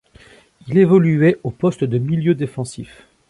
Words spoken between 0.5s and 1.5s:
Il évoluait